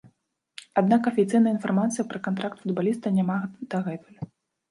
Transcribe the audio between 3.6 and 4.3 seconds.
дагэтуль.